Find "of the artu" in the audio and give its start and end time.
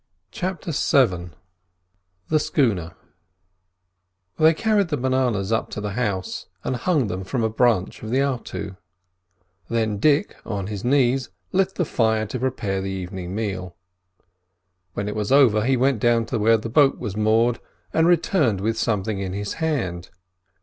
8.01-8.77